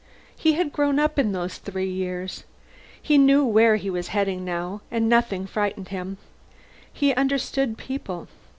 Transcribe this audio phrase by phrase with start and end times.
[0.35, 2.43] He had grown up, in those three years.
[2.99, 6.17] He knew where he was heading, now, and nothing frightened him.
[6.91, 8.27] He understood people.